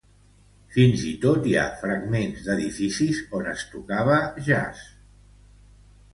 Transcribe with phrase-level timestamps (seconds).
[0.77, 4.19] Fins i tot hi ha fragments d'edificis on es tocava
[4.51, 4.83] jazz.